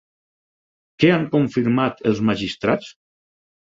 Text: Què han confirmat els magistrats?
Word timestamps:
Què 1.05 1.13
han 1.17 1.29
confirmat 1.37 2.05
els 2.13 2.27
magistrats? 2.35 2.95